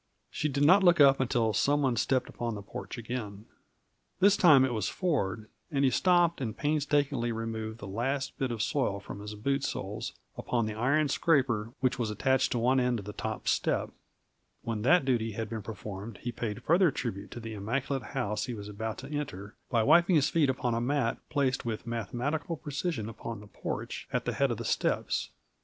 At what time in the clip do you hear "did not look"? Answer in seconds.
0.49-0.99